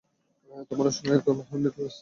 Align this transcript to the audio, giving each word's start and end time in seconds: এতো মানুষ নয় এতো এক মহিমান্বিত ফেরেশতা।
এতো 0.51 0.73
মানুষ 0.79 0.95
নয় 0.99 1.17
এতো 1.17 1.31
এক 1.31 1.37
মহিমান্বিত 1.39 1.73
ফেরেশতা। 1.75 1.89